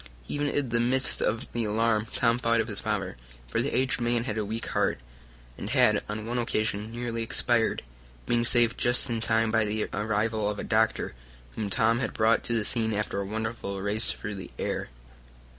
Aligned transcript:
Even 0.27 0.49
in 0.49 0.69
the 0.69 0.79
midst 0.79 1.21
of 1.21 1.45
the 1.53 1.63
alarm 1.63 2.07
Tom 2.15 2.39
thought 2.39 2.59
of 2.59 2.67
his 2.67 2.79
father, 2.79 3.17
for 3.47 3.61
the 3.61 3.69
aged 3.69 4.01
man 4.01 4.23
had 4.23 4.35
a 4.35 4.43
weak 4.43 4.69
heart, 4.69 4.97
and 5.59 5.69
had 5.69 6.03
on 6.09 6.25
one 6.25 6.39
occasion 6.39 6.91
nearly 6.91 7.21
expired, 7.21 7.83
being 8.25 8.43
saved 8.43 8.79
just 8.79 9.11
in 9.11 9.21
time 9.21 9.51
by 9.51 9.63
the 9.63 9.83
arrival 9.93 10.49
of 10.49 10.57
a 10.57 10.63
doctor, 10.63 11.13
whom 11.55 11.69
Tom 11.69 12.01
brought 12.15 12.43
to 12.45 12.53
the 12.53 12.65
scene 12.65 12.93
after 12.95 13.21
a 13.21 13.25
wonderful 13.27 13.79
race 13.79 14.11
through 14.11 14.33
the 14.33 14.49
air. 14.57 14.89